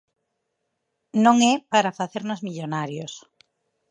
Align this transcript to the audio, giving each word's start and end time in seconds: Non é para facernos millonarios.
Non 1.25 1.37
é 1.51 1.53
para 1.73 1.95
facernos 1.99 2.43
millonarios. 2.47 3.13